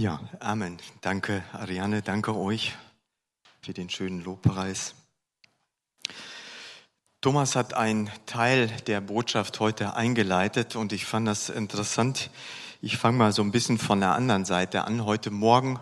[0.00, 0.78] Ja, Amen.
[1.00, 2.76] Danke, Ariane, danke euch
[3.60, 4.94] für den schönen Lobpreis.
[7.20, 12.30] Thomas hat einen Teil der Botschaft heute eingeleitet und ich fand das interessant.
[12.80, 15.04] Ich fange mal so ein bisschen von der anderen Seite an.
[15.04, 15.80] Heute Morgen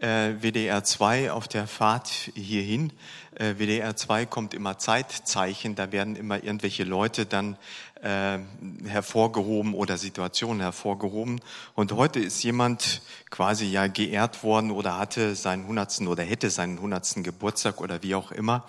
[0.00, 2.92] äh, WDR 2 auf der Fahrt hierhin.
[3.34, 7.56] Äh, WDR 2 kommt immer Zeitzeichen, da werden immer irgendwelche Leute dann
[8.02, 8.38] äh,
[8.86, 11.40] hervorgehoben oder Situationen hervorgehoben.
[11.74, 16.80] Und heute ist jemand quasi ja geehrt worden oder hatte seinen hundertsten oder hätte seinen
[16.80, 18.66] hundertsten Geburtstag oder wie auch immer,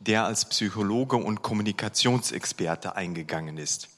[0.00, 3.93] der als Psychologe und Kommunikationsexperte eingegangen ist.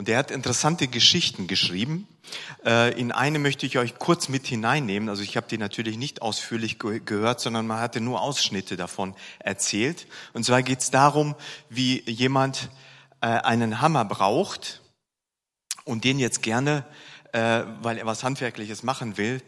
[0.00, 2.08] Und er hat interessante Geschichten geschrieben.
[2.64, 5.10] Äh, in eine möchte ich euch kurz mit hineinnehmen.
[5.10, 10.06] Also ich habe die natürlich nicht ausführlich gehört, sondern man hatte nur Ausschnitte davon erzählt.
[10.32, 11.34] Und zwar geht es darum,
[11.68, 12.70] wie jemand
[13.20, 14.80] äh, einen Hammer braucht
[15.84, 16.86] und den jetzt gerne,
[17.32, 19.42] äh, weil er was Handwerkliches machen will,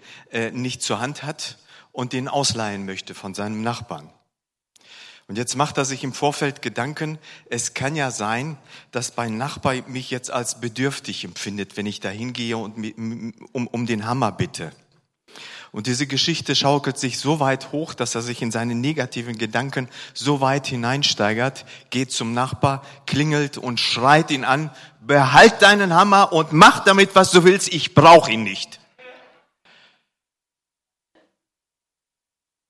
[0.53, 1.57] nicht zur Hand hat
[1.93, 4.13] und den ausleihen möchte von seinem Nachbarn.
[5.29, 8.59] Und jetzt macht er sich im Vorfeld Gedanken, es kann ja sein,
[8.91, 12.77] dass mein Nachbar mich jetzt als bedürftig empfindet, wenn ich da hingehe und
[13.53, 14.73] um, um den Hammer bitte.
[15.73, 19.89] Und diese Geschichte schaukelt sich so weit hoch, dass er sich in seine negativen Gedanken
[20.13, 24.71] so weit hineinsteigert, geht zum Nachbar, klingelt und schreit ihn an,
[25.01, 28.82] behalt deinen Hammer und mach damit, was du willst, ich brauche ihn nicht.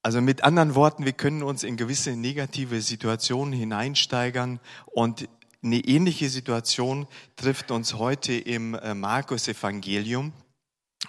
[0.05, 5.29] Also mit anderen Worten, wir können uns in gewisse negative Situationen hineinsteigern und
[5.63, 10.33] eine ähnliche Situation trifft uns heute im äh, Markus Evangelium.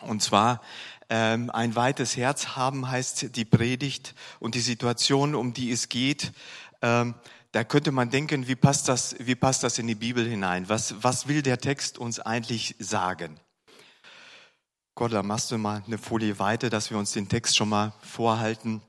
[0.01, 0.61] Und zwar
[1.09, 6.31] ähm, ein weites Herz haben heißt die Predigt und die Situation, um die es geht.
[6.83, 7.15] Ähm,
[7.51, 10.69] da könnte man denken, wie passt das, wie passt das in die Bibel hinein?
[10.69, 13.39] Was, was will der Text uns eigentlich sagen?
[14.95, 17.93] Gott, da machst du mal eine Folie weiter, dass wir uns den Text schon mal
[18.01, 18.81] vorhalten.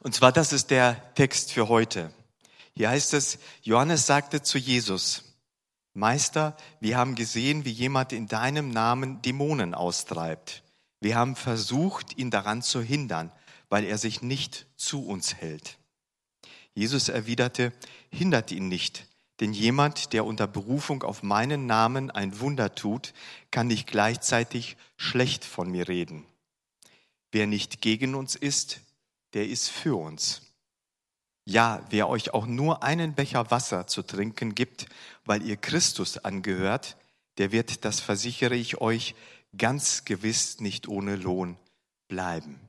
[0.00, 2.12] Und zwar, das ist der Text für heute.
[2.74, 5.24] Hier heißt es, Johannes sagte zu Jesus,
[5.92, 10.62] Meister, wir haben gesehen, wie jemand in deinem Namen Dämonen austreibt.
[11.00, 13.32] Wir haben versucht, ihn daran zu hindern,
[13.68, 15.78] weil er sich nicht zu uns hält.
[16.74, 17.72] Jesus erwiderte,
[18.10, 19.06] hindert ihn nicht,
[19.40, 23.14] denn jemand, der unter Berufung auf meinen Namen ein Wunder tut,
[23.50, 26.24] kann nicht gleichzeitig schlecht von mir reden.
[27.30, 28.80] Wer nicht gegen uns ist,
[29.34, 30.42] der ist für uns.
[31.44, 34.86] Ja, wer euch auch nur einen Becher Wasser zu trinken gibt,
[35.24, 36.96] weil ihr Christus angehört,
[37.38, 39.14] der wird, das versichere ich euch,
[39.56, 41.56] ganz gewiss nicht ohne Lohn
[42.08, 42.67] bleiben.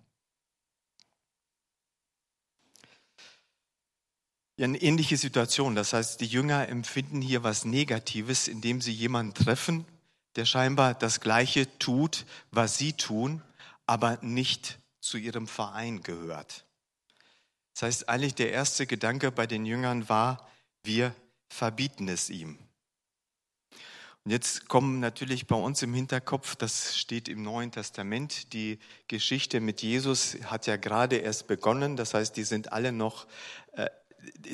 [4.63, 5.75] Eine ähnliche Situation.
[5.75, 9.85] Das heißt, die Jünger empfinden hier was Negatives, indem sie jemanden treffen,
[10.35, 13.41] der scheinbar das Gleiche tut, was sie tun,
[13.85, 16.65] aber nicht zu ihrem Verein gehört.
[17.73, 20.49] Das heißt, eigentlich der erste Gedanke bei den Jüngern war,
[20.83, 21.15] wir
[21.47, 22.57] verbieten es ihm.
[24.25, 29.61] Und jetzt kommen natürlich bei uns im Hinterkopf, das steht im Neuen Testament, die Geschichte
[29.61, 31.95] mit Jesus hat ja gerade erst begonnen.
[31.95, 33.27] Das heißt, die sind alle noch
[33.71, 33.87] äh,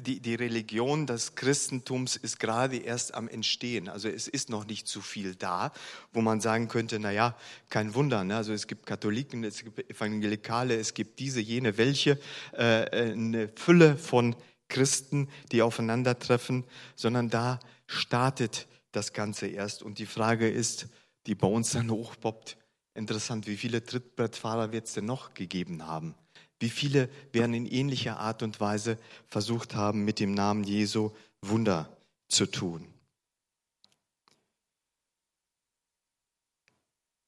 [0.02, 3.90] die, die Religion des Christentums ist gerade erst am Entstehen.
[3.90, 5.72] Also es ist noch nicht zu viel da,
[6.14, 7.36] wo man sagen könnte, na ja,
[7.70, 8.24] kein Wunder.
[8.24, 8.36] Ne?
[8.36, 12.20] Also es gibt Katholiken, es gibt Evangelikale, es gibt diese, jene, welche,
[12.54, 14.36] äh, äh, eine Fülle von
[14.68, 16.64] Christen, die aufeinandertreffen,
[16.96, 19.84] sondern da startet das Ganze erst.
[19.84, 20.88] Und die Frage ist,
[21.28, 22.58] die bei uns dann hochpoppt,
[22.94, 26.16] interessant, wie viele Trittbrettfahrer wird es denn noch gegeben haben?
[26.60, 31.12] Wie viele werden in ähnlicher Art und Weise versucht haben, mit dem Namen Jesu
[31.42, 31.90] Wunder
[32.30, 32.88] zu tun?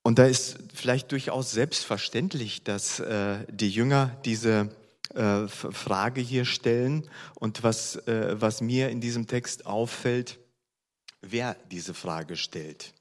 [0.08, 4.74] Und da ist vielleicht durchaus selbstverständlich, dass äh, die Jünger diese
[5.14, 7.10] äh, Frage hier stellen.
[7.36, 10.40] Und was, äh, was mir in diesem Text auffällt,
[11.22, 12.94] wer diese Frage stellt.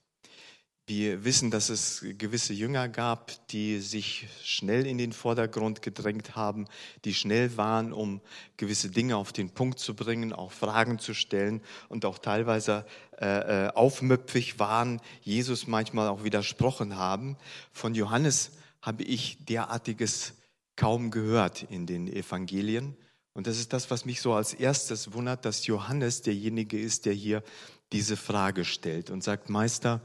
[0.89, 6.65] Wir wissen, dass es gewisse Jünger gab, die sich schnell in den Vordergrund gedrängt haben,
[7.03, 8.21] die schnell waren, um
[8.55, 11.59] gewisse Dinge auf den Punkt zu bringen, auch Fragen zu stellen
[11.89, 12.85] und auch teilweise
[13.19, 17.35] äh, äh aufmüpfig waren, Jesus manchmal auch widersprochen haben.
[17.73, 18.51] Von Johannes
[18.81, 20.35] habe ich derartiges
[20.77, 22.95] kaum gehört in den Evangelien.
[23.33, 27.13] Und das ist das, was mich so als erstes wundert, dass Johannes derjenige ist, der
[27.13, 27.43] hier
[27.91, 30.01] diese Frage stellt und sagt, Meister,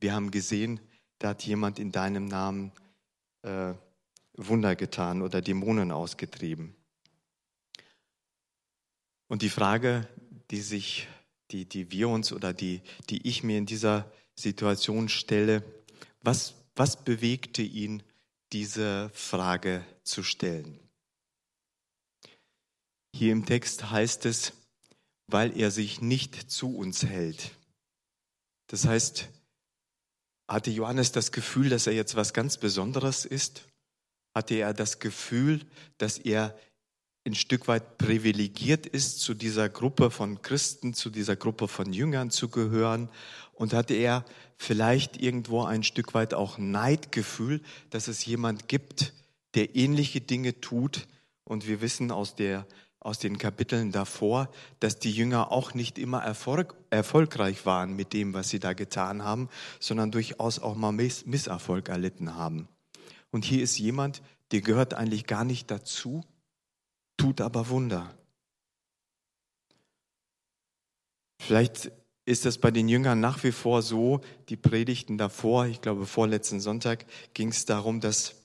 [0.00, 0.80] wir haben gesehen,
[1.18, 2.72] da hat jemand in deinem Namen
[3.42, 3.74] äh,
[4.34, 6.74] Wunder getan oder Dämonen ausgetrieben.
[9.28, 10.08] Und die Frage,
[10.50, 11.06] die sich,
[11.50, 12.80] die, die wir uns oder die,
[13.10, 15.62] die ich mir in dieser Situation stelle,
[16.22, 18.02] was, was bewegte ihn,
[18.52, 20.80] diese Frage zu stellen.
[23.14, 24.52] Hier im Text heißt es,
[25.26, 27.52] weil er sich nicht zu uns hält.
[28.66, 29.28] Das heißt,
[30.50, 33.66] hatte Johannes das Gefühl, dass er jetzt was ganz Besonderes ist?
[34.34, 35.60] Hatte er das Gefühl,
[35.98, 36.58] dass er
[37.24, 42.30] ein Stück weit privilegiert ist, zu dieser Gruppe von Christen, zu dieser Gruppe von Jüngern
[42.30, 43.08] zu gehören?
[43.54, 44.24] Und hatte er
[44.56, 47.60] vielleicht irgendwo ein Stück weit auch Neidgefühl,
[47.90, 49.12] dass es jemand gibt,
[49.54, 51.06] der ähnliche Dinge tut?
[51.44, 52.66] Und wir wissen aus der
[53.00, 58.34] aus den Kapiteln davor, dass die Jünger auch nicht immer Erfolg, erfolgreich waren mit dem,
[58.34, 59.48] was sie da getan haben,
[59.80, 62.68] sondern durchaus auch mal Miss, Misserfolg erlitten haben.
[63.30, 66.24] Und hier ist jemand, der gehört eigentlich gar nicht dazu,
[67.16, 68.14] tut aber Wunder.
[71.38, 71.90] Vielleicht
[72.26, 74.20] ist es bei den Jüngern nach wie vor so,
[74.50, 78.36] die Predigten davor, ich glaube vorletzten Sonntag, ging es darum, dass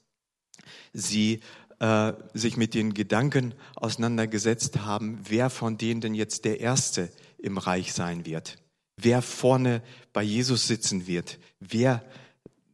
[0.94, 1.42] sie
[1.80, 7.58] äh, sich mit den Gedanken auseinandergesetzt haben, wer von denen denn jetzt der Erste im
[7.58, 8.58] Reich sein wird,
[8.98, 9.82] wer vorne
[10.14, 12.04] bei Jesus sitzen wird, wer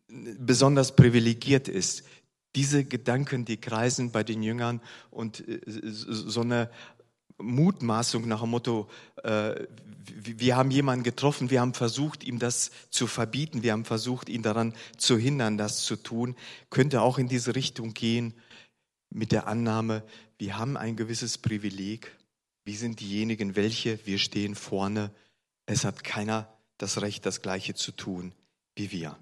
[0.07, 2.03] besonders privilegiert ist.
[2.55, 6.69] Diese Gedanken, die kreisen bei den Jüngern und äh, so eine
[7.37, 8.89] Mutmaßung nach dem Motto,
[9.23, 9.67] äh,
[10.23, 14.43] wir haben jemanden getroffen, wir haben versucht, ihm das zu verbieten, wir haben versucht, ihn
[14.43, 16.35] daran zu hindern, das zu tun,
[16.69, 18.33] könnte auch in diese Richtung gehen
[19.11, 20.03] mit der Annahme,
[20.37, 22.17] wir haben ein gewisses Privileg,
[22.63, 25.11] wir sind diejenigen, welche, wir stehen vorne,
[25.65, 28.33] es hat keiner das Recht, das Gleiche zu tun
[28.75, 29.17] wie wir.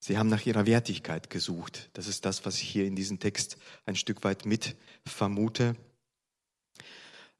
[0.00, 1.90] Sie haben nach ihrer Wertigkeit gesucht.
[1.92, 4.76] Das ist das, was ich hier in diesem Text ein Stück weit mit
[5.06, 5.76] vermute.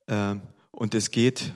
[0.07, 1.55] Ähm, und es geht,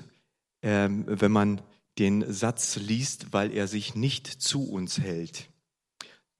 [0.62, 1.60] ähm, wenn man
[1.98, 5.50] den Satz liest, weil er sich nicht zu uns hält.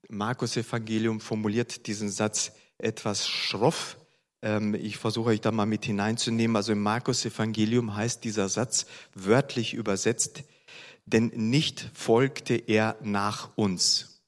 [0.09, 3.99] Markus Evangelium formuliert diesen Satz etwas schroff.
[4.43, 6.57] Ähm, ich versuche euch da mal mit hineinzunehmen.
[6.57, 10.45] Also im Markus Evangelium heißt dieser Satz wörtlich übersetzt,
[11.07, 14.23] denn nicht folgte er nach uns.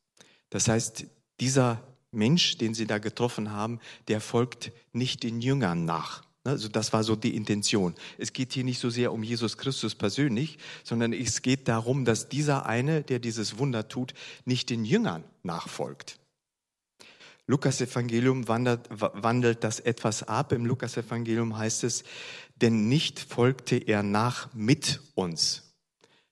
[0.51, 1.07] Das heißt,
[1.41, 6.26] dieser Mensch, den sie da getroffen haben, der folgt nicht den Jüngern nach.
[6.47, 7.95] Also das war so die Intention.
[8.19, 12.29] Es geht hier nicht so sehr um Jesus Christus persönlich, sondern es geht darum, dass
[12.29, 14.15] dieser eine, der dieses Wunder tut,
[14.45, 16.19] nicht den Jüngern nachfolgt.
[17.49, 20.53] Lukas Evangelium wandelt, wandelt das etwas ab.
[20.53, 22.03] Im Lukas Evangelium heißt es,
[22.57, 25.63] denn nicht folgte er nach mit uns.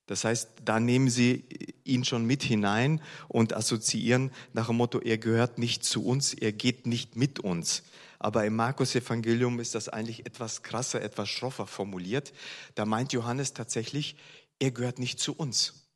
[0.06, 1.44] Das heißt, da nehmen sie
[1.84, 6.52] ihn schon mit hinein und assoziieren nach dem Motto, er gehört nicht zu uns, er
[6.52, 7.84] geht nicht mit uns.
[8.24, 12.32] Aber im Markus-Evangelium ist das eigentlich etwas krasser, etwas schroffer formuliert.
[12.74, 14.16] Da meint Johannes tatsächlich,
[14.58, 15.90] er gehört nicht zu uns.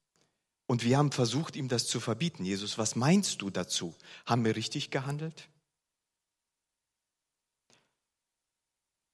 [0.66, 2.44] Und wir haben versucht, ihm das zu verbieten.
[2.44, 3.94] Jesus, was meinst du dazu?
[4.26, 5.48] Haben wir richtig gehandelt?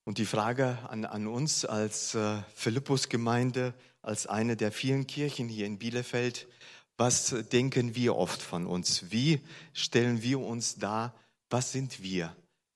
[0.02, 5.66] Und die Frage an, an uns als äh, Philippus-Gemeinde, als eine der vielen Kirchen hier
[5.66, 6.48] in Bielefeld,
[6.96, 9.12] was denken wir oft von uns?
[9.12, 9.40] Wie
[9.72, 11.14] stellen wir uns dar?
[11.48, 12.34] Was sind wir?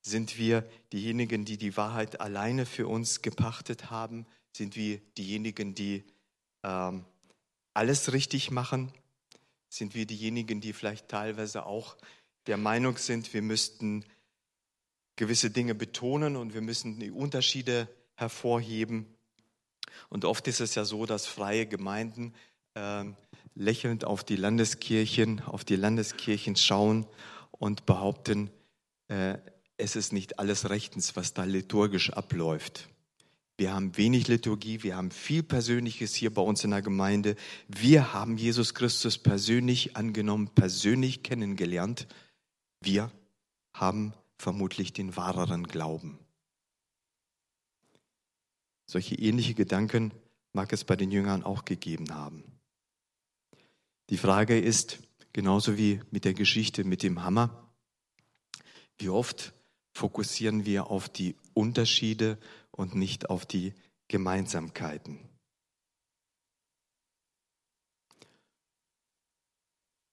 [0.08, 4.26] Sind wir diejenigen, die die Wahrheit alleine für uns gepachtet haben?
[4.56, 6.02] Sind wir diejenigen, die
[6.62, 7.04] ähm,
[7.74, 8.90] alles richtig machen?
[9.68, 11.98] Sind wir diejenigen, die vielleicht teilweise auch
[12.46, 14.02] der Meinung sind, wir müssten
[15.16, 19.14] gewisse Dinge betonen und wir müssen die Unterschiede hervorheben?
[20.08, 22.32] Und oft ist es ja so, dass freie Gemeinden
[22.72, 23.04] äh,
[23.54, 27.06] lächelnd auf die Landeskirchen, auf die Landeskirchen schauen
[27.50, 28.48] und behaupten,
[29.08, 29.36] äh,
[29.78, 32.88] es ist nicht alles rechtens, was da liturgisch abläuft.
[33.56, 37.34] Wir haben wenig Liturgie, wir haben viel Persönliches hier bei uns in der Gemeinde.
[37.66, 42.06] Wir haben Jesus Christus persönlich angenommen, persönlich kennengelernt.
[42.80, 43.10] Wir
[43.72, 46.18] haben vermutlich den wahreren Glauben.
[48.86, 50.12] Solche ähnliche Gedanken
[50.52, 52.44] mag es bei den Jüngern auch gegeben haben.
[54.10, 54.98] Die Frage ist,
[55.32, 57.68] genauso wie mit der Geschichte mit dem Hammer,
[58.98, 59.52] wie oft
[59.98, 62.38] fokussieren wir auf die Unterschiede
[62.70, 63.74] und nicht auf die
[64.06, 65.18] Gemeinsamkeiten.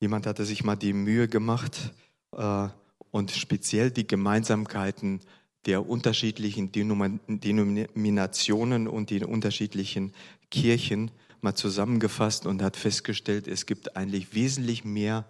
[0.01, 1.93] Jemand hatte sich mal die Mühe gemacht
[2.33, 2.67] äh,
[3.11, 5.21] und speziell die Gemeinsamkeiten
[5.65, 10.13] der unterschiedlichen Denominationen und den unterschiedlichen
[10.51, 11.09] Kirchen
[11.41, 15.25] mal zusammengefasst und hat festgestellt, es gibt eigentlich wesentlich mehr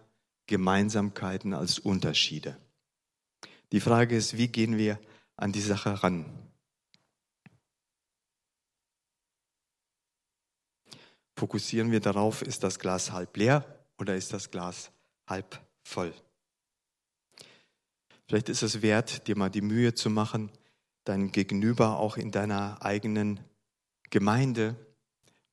[0.48, 2.58] Gemeinsamkeiten als Unterschiede.
[3.76, 4.98] Die Frage ist, wie gehen wir
[5.36, 6.26] an die Sache ran?
[11.38, 13.66] Fokussieren wir darauf, ist das Glas halb leer
[13.98, 14.94] oder ist das Glas
[15.28, 16.14] halb voll.
[18.30, 20.52] Vielleicht ist es wert, dir mal die Mühe zu machen,
[21.04, 23.42] dein Gegenüber auch in deiner eigenen
[24.10, 24.78] Gemeinde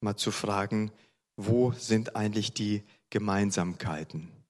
[0.01, 0.93] mal zu fragen,
[1.35, 4.42] wo sind eigentlich die Gemeinsamkeiten?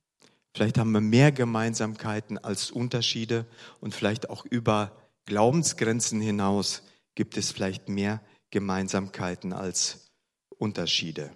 [0.55, 3.47] Vielleicht haben wir mehr Gemeinsamkeiten als Unterschiede
[3.81, 6.83] und vielleicht auch über Glaubensgrenzen hinaus
[7.15, 10.11] gibt es vielleicht mehr Gemeinsamkeiten als
[10.59, 11.33] Unterschiede.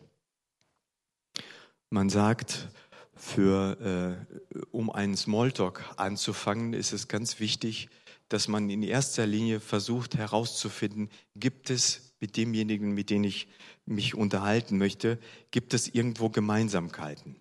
[1.88, 2.68] Man sagt,
[3.14, 7.88] für, äh, um einen Smalltalk anzufangen, ist es ganz wichtig,
[8.28, 13.48] dass man in erster Linie versucht herauszufinden, gibt es mit demjenigen, mit dem ich
[13.86, 15.18] mich unterhalten möchte,
[15.50, 17.36] gibt es irgendwo Gemeinsamkeiten.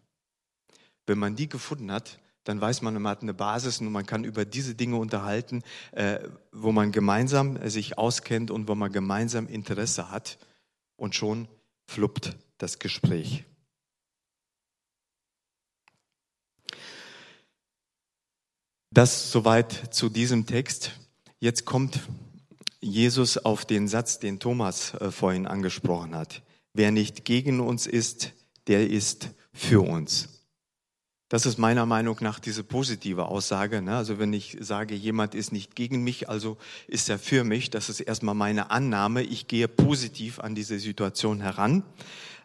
[1.06, 4.24] Wenn man die gefunden hat, dann weiß man, man hat eine Basis und man kann
[4.24, 6.20] über diese Dinge unterhalten, äh,
[6.52, 10.38] wo man gemeinsam sich auskennt und wo man gemeinsam Interesse hat.
[10.96, 11.48] Und schon
[11.88, 13.44] fluppt das Gespräch.
[18.92, 20.92] Das soweit zu diesem Text.
[21.40, 22.00] Jetzt kommt
[22.80, 26.44] Jesus auf den Satz, den Thomas äh, vorhin angesprochen hat.
[26.74, 28.32] Wer nicht gegen uns ist,
[28.68, 30.35] der ist für uns.
[31.36, 33.82] Das ist meiner Meinung nach diese positive Aussage.
[33.82, 33.98] Ne?
[33.98, 36.56] Also wenn ich sage, jemand ist nicht gegen mich, also
[36.88, 39.22] ist er für mich, das ist erstmal meine Annahme.
[39.22, 41.84] Ich gehe positiv an diese Situation heran.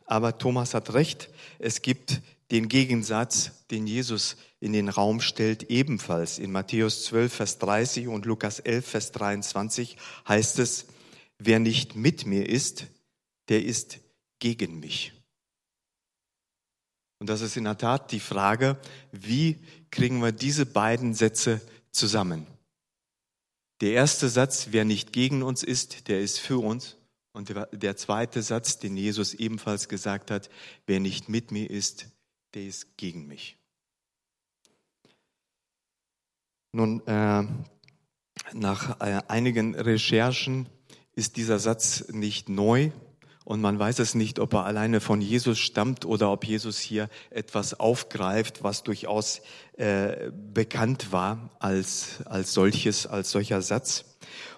[0.06, 1.30] Aber Thomas hat recht,
[1.60, 2.20] es gibt
[2.50, 6.40] den Gegensatz, den Jesus in den Raum stellt, ebenfalls.
[6.40, 10.86] In Matthäus 12, Vers 30 und Lukas 11, Vers 23 heißt es,
[11.38, 12.88] wer nicht mit mir ist,
[13.50, 14.00] der ist
[14.40, 15.12] gegen mich.
[17.20, 18.78] Und das ist in der Tat die Frage,
[19.12, 19.58] wie
[19.90, 21.60] kriegen wir diese beiden Sätze
[21.90, 22.46] zusammen?
[23.82, 26.96] Der erste Satz, wer nicht gegen uns ist, der ist für uns.
[27.32, 30.50] Und der zweite Satz, den Jesus ebenfalls gesagt hat,
[30.86, 32.06] wer nicht mit mir ist,
[32.54, 33.56] der ist gegen mich.
[36.72, 37.46] Nun, äh,
[38.52, 40.68] nach äh, einigen Recherchen
[41.12, 42.90] ist dieser Satz nicht neu
[43.44, 47.08] und man weiß es nicht, ob er alleine von Jesus stammt oder ob Jesus hier
[47.30, 49.40] etwas aufgreift, was durchaus
[49.72, 54.04] äh, bekannt war als, als solches, als solcher Satz.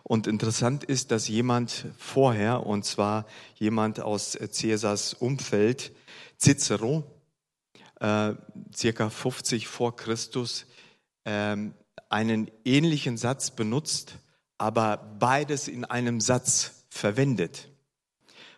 [0.03, 5.93] Und interessant ist, dass jemand vorher, und zwar jemand aus Caesars Umfeld,
[6.39, 7.05] Cicero,
[8.01, 8.35] äh,
[8.75, 10.67] circa 50 vor Christus,
[11.25, 11.75] ähm,
[12.09, 14.19] einen ähnlichen Satz benutzt,
[14.59, 17.72] aber beides in einem Satz verwendet.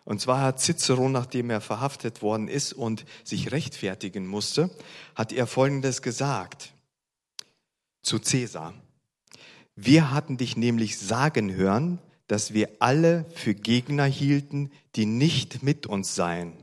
[0.05, 4.69] Und zwar hat Cicero, nachdem er verhaftet worden ist und sich rechtfertigen musste,
[5.15, 6.73] hat er Folgendes gesagt
[8.03, 8.73] zu Cäsar.
[9.75, 15.87] Wir hatten dich nämlich sagen hören, dass wir alle für Gegner hielten, die nicht mit
[15.87, 16.53] uns seien.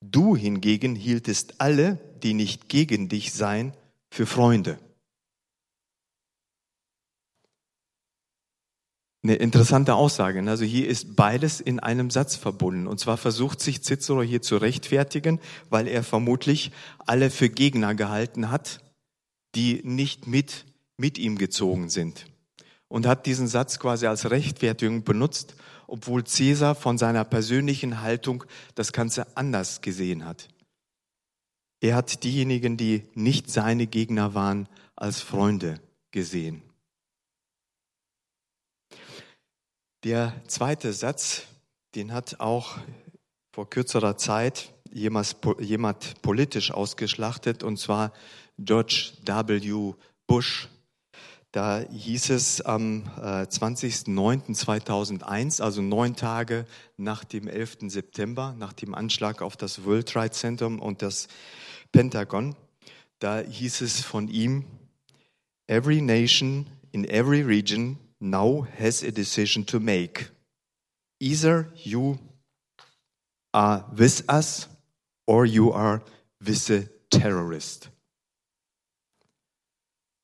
[0.00, 3.72] Du hingegen hieltest alle, die nicht gegen dich seien,
[4.10, 4.78] für Freunde.
[9.24, 10.42] Eine interessante Aussage.
[10.42, 10.50] Ne?
[10.50, 12.88] Also hier ist beides in einem Satz verbunden.
[12.88, 15.38] Und zwar versucht sich Cicero hier zu rechtfertigen,
[15.70, 16.72] weil er vermutlich
[17.06, 18.80] alle für Gegner gehalten hat,
[19.54, 20.64] die nicht mit,
[20.96, 22.26] mit ihm gezogen sind.
[22.88, 25.54] Und hat diesen Satz quasi als Rechtfertigung benutzt,
[25.86, 30.48] obwohl Caesar von seiner persönlichen Haltung das Ganze anders gesehen hat.
[31.80, 36.62] Er hat diejenigen, die nicht seine Gegner waren, als Freunde gesehen.
[40.04, 41.46] Der zweite Satz,
[41.94, 42.76] den hat auch
[43.52, 45.40] vor kürzerer Zeit jemand,
[46.22, 48.12] politisch ausgeschlachtet, und zwar
[48.58, 49.92] George W.
[50.26, 50.68] Bush.
[51.52, 56.66] Da hieß es am 20.09.2001, äh, also neun Tage
[56.96, 57.82] nach dem 11.
[57.86, 61.28] September, nach dem Anschlag auf das World Trade Center und das
[61.92, 62.56] Pentagon,
[63.20, 64.64] da hieß es von ihm,
[65.68, 70.30] Every nation in every region now has a decision to make.
[71.20, 72.18] Either you
[73.52, 74.68] are with us
[75.26, 76.02] or you are
[76.40, 77.90] with the terrorist.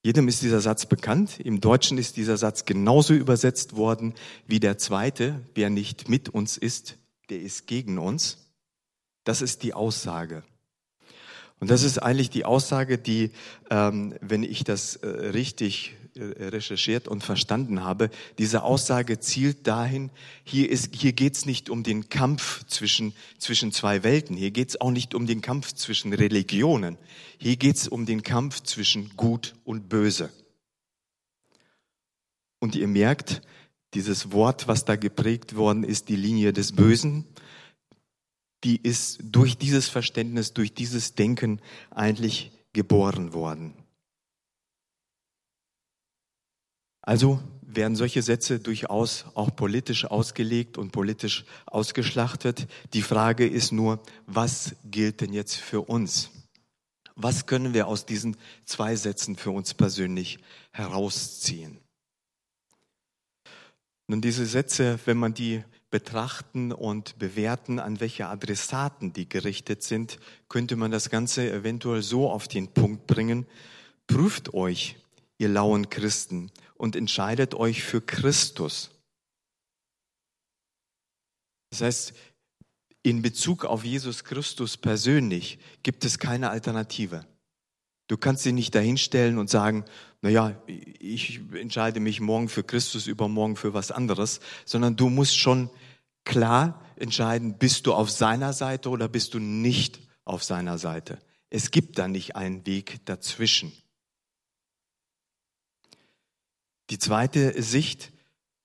[0.04, 1.40] Jedem ist dieser Satz bekannt.
[1.40, 4.14] Im Deutschen ist dieser Satz genauso übersetzt worden
[4.46, 5.44] wie der zweite.
[5.54, 6.96] Wer nicht mit uns ist,
[7.30, 8.38] der ist gegen uns.
[9.24, 10.44] Das ist die Aussage.
[11.60, 13.32] Und das ist eigentlich die Aussage, die,
[13.70, 20.10] ähm, wenn ich das äh, richtig recherchiert und verstanden habe, diese Aussage zielt dahin,
[20.44, 24.70] hier, ist, hier geht es nicht um den Kampf zwischen, zwischen zwei Welten, hier geht
[24.70, 26.98] es auch nicht um den Kampf zwischen Religionen,
[27.38, 30.30] hier geht es um den Kampf zwischen Gut und Böse.
[32.60, 33.42] Und ihr merkt,
[33.94, 37.24] dieses Wort, was da geprägt worden ist, die Linie des Bösen,
[38.64, 41.60] die ist durch dieses Verständnis, durch dieses Denken
[41.90, 43.74] eigentlich geboren worden.
[47.08, 52.66] Also werden solche Sätze durchaus auch politisch ausgelegt und politisch ausgeschlachtet.
[52.92, 56.28] Die Frage ist nur, was gilt denn jetzt für uns?
[57.16, 58.36] Was können wir aus diesen
[58.66, 60.38] zwei Sätzen für uns persönlich
[60.70, 61.78] herausziehen?
[64.06, 70.18] Nun, diese Sätze, wenn man die betrachten und bewerten, an welche Adressaten die gerichtet sind,
[70.50, 73.46] könnte man das Ganze eventuell so auf den Punkt bringen.
[74.06, 74.98] Prüft euch,
[75.38, 78.90] ihr lauen Christen, und entscheidet euch für Christus.
[81.70, 82.12] Das heißt,
[83.02, 87.26] in Bezug auf Jesus Christus persönlich gibt es keine Alternative.
[88.06, 89.84] Du kannst sie nicht dahinstellen und sagen,
[90.22, 95.36] na ja, ich entscheide mich morgen für Christus, übermorgen für was anderes, sondern du musst
[95.36, 95.68] schon
[96.24, 101.18] klar entscheiden, bist du auf seiner Seite oder bist du nicht auf seiner Seite.
[101.50, 103.72] Es gibt da nicht einen Weg dazwischen.
[106.90, 108.12] Die zweite Sicht,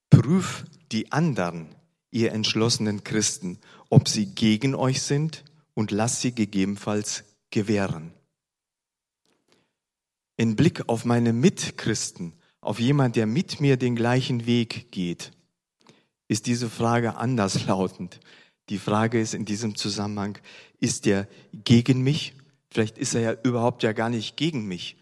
[0.10, 1.76] prüf die anderen,
[2.12, 8.14] ihr entschlossenen Christen, ob sie gegen euch sind und lass sie gegebenenfalls gewähren.
[10.38, 15.32] In Blick auf meine Mitchristen, auf jemand, der mit mir den gleichen Weg geht,
[16.28, 18.20] ist diese Frage anders lautend.
[18.70, 20.38] Die Frage ist in diesem Zusammenhang,
[20.80, 22.34] ist er gegen mich?
[22.70, 24.98] Vielleicht ist er ja überhaupt ja gar nicht gegen mich.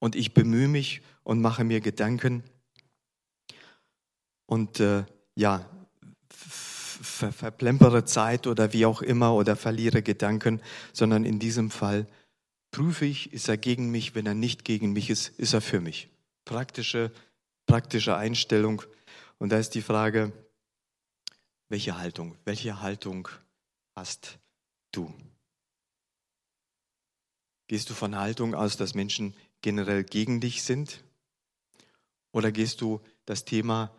[0.00, 2.42] Und ich bemühe mich und mache mir Gedanken,
[4.46, 5.68] und äh, ja,
[6.30, 10.60] ver verplempere Zeit oder wie auch immer oder verliere Gedanken,
[10.92, 12.06] sondern in diesem Fall
[12.70, 15.80] prüfe ich, ist er gegen mich, wenn er nicht gegen mich ist, ist er für
[15.80, 16.08] mich.
[16.44, 17.12] Praktische,
[17.66, 18.82] praktische Einstellung.
[19.38, 20.32] Und da ist die Frage,
[21.68, 23.28] welche Haltung, welche Haltung
[23.94, 24.38] hast
[24.92, 25.12] du?
[27.66, 31.02] Gehst du von Haltung aus, dass Menschen generell gegen dich sind?
[32.32, 33.94] Oder gehst du das Thema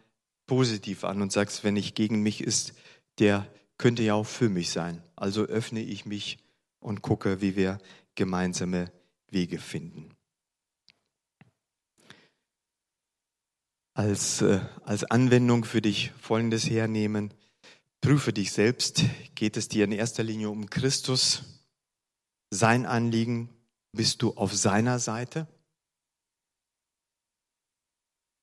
[0.47, 2.73] positiv an und sagst, wenn nicht gegen mich ist,
[3.19, 5.01] der könnte ja auch für mich sein.
[5.15, 6.39] Also öffne ich mich
[6.79, 7.79] und gucke, wie wir
[8.15, 8.91] gemeinsame
[9.29, 10.10] Wege finden.
[13.93, 17.34] Als, äh, als Anwendung für dich Folgendes hernehmen.
[18.01, 19.03] Prüfe dich selbst.
[19.36, 21.63] Geht es dir in erster Linie um Christus?
[22.49, 23.49] Sein Anliegen?
[23.93, 25.47] Bist du auf seiner Seite?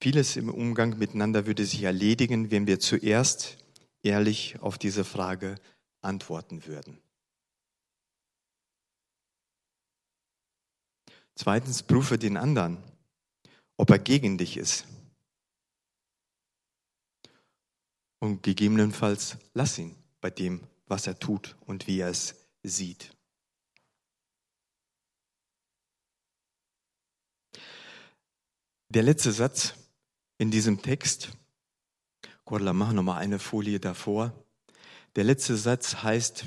[0.03, 3.57] Vieles im Umgang miteinander würde sich erledigen, wenn wir zuerst
[4.03, 5.61] ehrlich auf diese Frage
[6.01, 7.01] antworten würden.
[11.37, 12.83] Zweitens, prüfe den anderen,
[13.77, 14.87] ob er gegen dich ist.
[18.19, 22.35] Und gegebenenfalls lass ihn bei dem, was er tut und wie er es
[22.65, 23.15] sieht.
[28.89, 29.77] Der letzte Satz
[30.43, 31.31] in diesem Text.
[32.45, 34.33] Cordula, mach nochmal eine Folie davor.
[35.15, 36.47] Der letzte Satz heißt,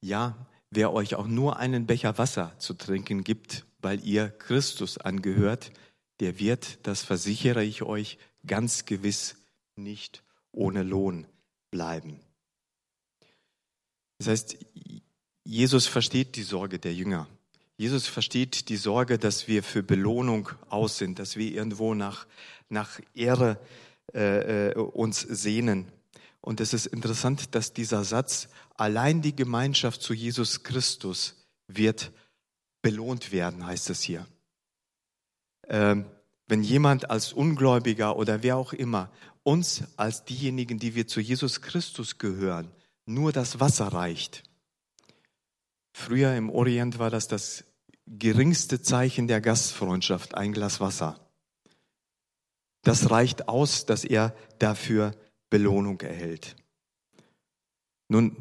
[0.00, 5.72] ja, wer euch auch nur einen Becher Wasser zu trinken gibt, weil ihr Christus angehört,
[6.20, 9.34] der wird, das versichere ich euch, ganz gewiss
[9.74, 11.26] nicht ohne Lohn
[11.72, 12.20] bleiben.
[14.18, 14.56] Das heißt,
[15.42, 17.26] Jesus versteht die Sorge der Jünger.
[17.80, 22.26] Jesus versteht die Sorge, dass wir für Belohnung aus sind, dass wir irgendwo nach,
[22.68, 23.58] nach Ehre
[24.12, 25.90] äh, äh, uns sehnen.
[26.42, 32.12] Und es ist interessant, dass dieser Satz, allein die Gemeinschaft zu Jesus Christus wird
[32.82, 34.26] belohnt werden, heißt es hier.
[35.66, 36.04] Ähm,
[36.48, 39.10] wenn jemand als Ungläubiger oder wer auch immer
[39.42, 42.70] uns als diejenigen, die wir zu Jesus Christus gehören,
[43.06, 44.42] nur das Wasser reicht.
[45.92, 47.64] Früher im Orient war das das
[48.18, 51.30] geringste Zeichen der Gastfreundschaft ein Glas Wasser.
[52.82, 55.14] Das reicht aus, dass er dafür
[55.48, 56.56] Belohnung erhält.
[58.08, 58.36] Nun,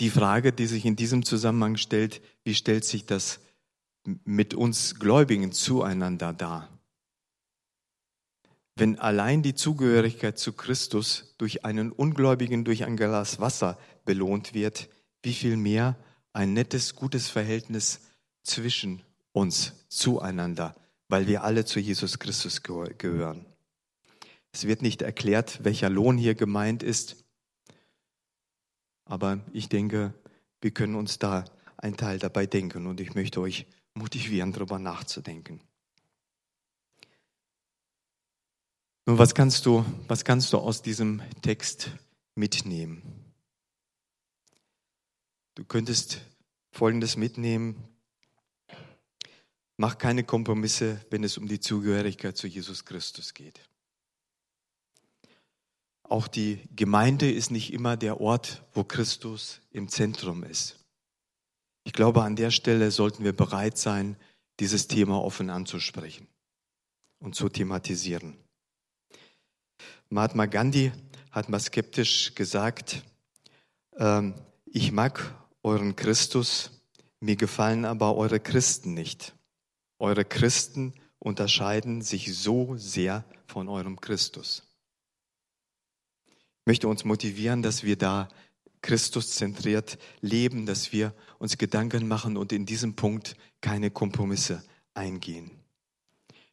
[0.00, 3.40] die Frage, die sich in diesem Zusammenhang stellt, wie stellt sich das
[4.24, 6.68] mit uns Gläubigen zueinander dar?
[8.76, 14.88] Wenn allein die Zugehörigkeit zu Christus durch einen Ungläubigen durch ein Glas Wasser belohnt wird,
[15.22, 15.96] wie viel mehr
[16.32, 18.00] ein nettes, gutes Verhältnis
[18.44, 19.02] zwischen
[19.32, 20.76] uns, zueinander,
[21.08, 23.46] weil wir alle zu Jesus Christus gehören.
[24.52, 27.24] Es wird nicht erklärt, welcher Lohn hier gemeint ist,
[29.04, 30.14] aber ich denke,
[30.60, 31.44] wir können uns da
[31.76, 35.60] einen Teil dabei denken und ich möchte euch motivieren, darüber nachzudenken.
[39.06, 41.90] Nun, was kannst du, was kannst du aus diesem Text
[42.34, 43.02] mitnehmen?
[45.54, 46.22] Du könntest
[46.72, 47.76] Folgendes mitnehmen.
[49.76, 53.60] Mach keine Kompromisse, wenn es um die Zugehörigkeit zu Jesus Christus geht.
[56.04, 60.78] Auch die Gemeinde ist nicht immer der Ort, wo Christus im Zentrum ist.
[61.84, 64.16] Ich glaube, an der Stelle sollten wir bereit sein,
[64.60, 66.28] dieses Thema offen anzusprechen
[67.18, 68.36] und zu thematisieren.
[70.08, 70.92] Mahatma Gandhi
[71.30, 73.02] hat mal skeptisch gesagt,
[73.96, 74.34] ähm,
[74.66, 76.70] ich mag euren Christus,
[77.20, 79.34] mir gefallen aber eure Christen nicht.
[80.04, 84.62] Eure Christen unterscheiden sich so sehr von eurem Christus.
[86.26, 88.28] Ich möchte uns motivieren, dass wir da
[88.82, 94.62] Christus zentriert leben, dass wir uns Gedanken machen und in diesem Punkt keine Kompromisse
[94.92, 95.50] eingehen.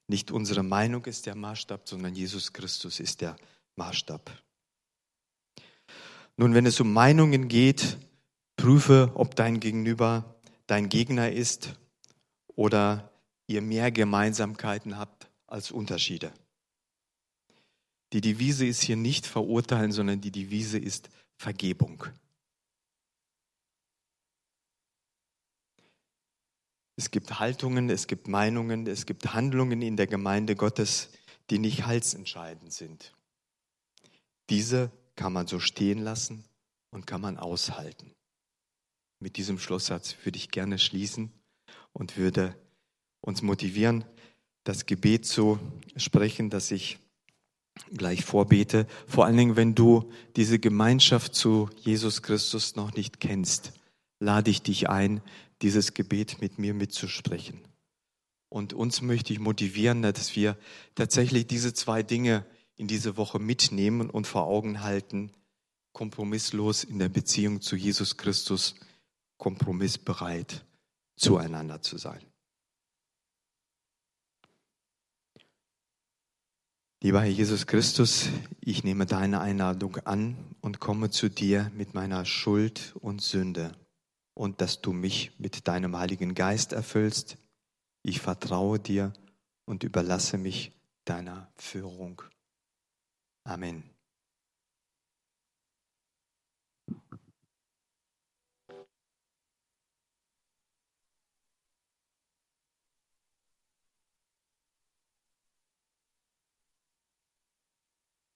[0.07, 3.35] Nicht unsere Meinung ist der Maßstab, sondern Jesus Christus ist der
[3.75, 4.31] Maßstab.
[6.37, 7.97] Nun, wenn es um Meinungen geht,
[8.55, 11.73] prüfe, ob dein Gegenüber dein Gegner ist
[12.55, 13.10] oder
[13.51, 16.31] ihr mehr Gemeinsamkeiten habt als Unterschiede.
[18.13, 22.05] Die Devise ist hier nicht verurteilen, sondern die Devise ist Vergebung.
[26.97, 31.09] Es gibt Haltungen, es gibt Meinungen, es gibt Handlungen in der Gemeinde Gottes,
[31.49, 33.13] die nicht halsentscheidend sind.
[34.49, 36.45] Diese kann man so stehen lassen
[36.91, 38.13] und kann man aushalten.
[39.19, 41.31] Mit diesem Schlusssatz würde ich gerne schließen
[41.93, 42.55] und würde
[43.21, 44.03] uns motivieren,
[44.63, 45.59] das Gebet zu
[45.95, 46.99] sprechen, das ich
[47.93, 48.87] gleich vorbete.
[49.07, 53.73] Vor allen Dingen, wenn du diese Gemeinschaft zu Jesus Christus noch nicht kennst,
[54.19, 55.21] lade ich dich ein,
[55.61, 57.61] dieses Gebet mit mir mitzusprechen.
[58.49, 60.57] Und uns möchte ich motivieren, dass wir
[60.95, 65.31] tatsächlich diese zwei Dinge in diese Woche mitnehmen und vor Augen halten,
[65.93, 68.75] kompromisslos in der Beziehung zu Jesus Christus,
[69.37, 70.65] kompromissbereit
[71.15, 72.30] zueinander zu sein.
[77.03, 82.25] Lieber Herr Jesus Christus, ich nehme deine Einladung an und komme zu dir mit meiner
[82.25, 83.71] Schuld und Sünde
[84.35, 87.39] und dass du mich mit deinem Heiligen Geist erfüllst.
[88.03, 89.13] Ich vertraue dir
[89.65, 92.21] und überlasse mich deiner Führung.
[93.45, 93.90] Amen.